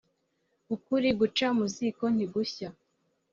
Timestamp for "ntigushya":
2.13-2.69